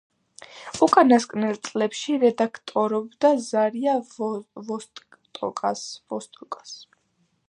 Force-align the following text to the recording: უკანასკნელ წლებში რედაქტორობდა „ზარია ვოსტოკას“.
უკანასკნელ 0.85 1.59
წლებში 1.67 2.15
რედაქტორობდა 2.23 3.31
„ზარია 3.49 3.95
ვოსტოკას“. 4.71 6.65